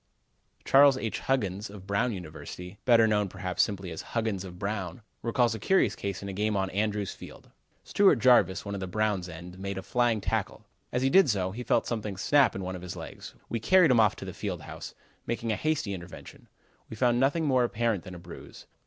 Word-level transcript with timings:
Charles 0.65 0.97
H. 0.97 1.19
Huggins, 1.19 1.69
of 1.69 1.85
Brown 1.85 2.11
University, 2.11 2.79
better 2.85 3.05
known 3.07 3.29
perhaps, 3.29 3.61
simply 3.61 3.91
as 3.91 4.01
"Huggins 4.01 4.43
of 4.43 4.57
Brown," 4.57 5.03
recalls 5.21 5.53
a 5.53 5.59
curious 5.59 5.95
case 5.95 6.23
in 6.23 6.27
a 6.27 6.33
game 6.33 6.57
on 6.57 6.71
Andrews 6.71 7.13
Field: 7.13 7.51
"Stewart 7.83 8.17
Jarvis, 8.17 8.65
one 8.65 8.73
of 8.73 8.79
the 8.79 8.87
Brown 8.87 9.21
ends, 9.29 9.59
made 9.59 9.77
a 9.77 9.83
flying 9.83 10.19
tackle. 10.19 10.65
As 10.91 11.03
he 11.03 11.11
did 11.11 11.29
so, 11.29 11.51
he 11.51 11.61
felt 11.61 11.85
something 11.85 12.17
snap 12.17 12.55
in 12.55 12.63
one 12.63 12.75
of 12.75 12.81
his 12.81 12.95
legs. 12.95 13.35
We 13.47 13.59
carried 13.59 13.91
him 13.91 13.99
off 13.99 14.15
to 14.15 14.25
the 14.25 14.33
field 14.33 14.61
house, 14.61 14.95
making 15.27 15.51
a 15.51 15.55
hasty 15.55 15.93
investigation. 15.93 16.47
We 16.89 16.95
found 16.95 17.19
nothing 17.19 17.45
more 17.45 17.63
apparent 17.63 18.03
than 18.03 18.15
a 18.15 18.19
bruise. 18.19 18.65